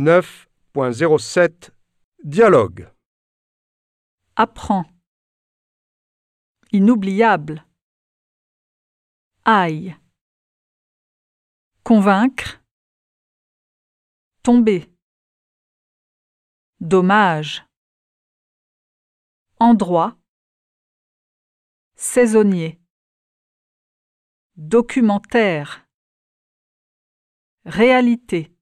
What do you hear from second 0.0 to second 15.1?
9.07 Dialogue Apprends. Inoubliable. Aïe. Convaincre. Tomber.